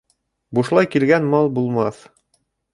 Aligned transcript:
Бушлай 0.59 0.89
килгән 0.95 1.29
мал 1.35 1.53
булмаҫ. 1.59 2.03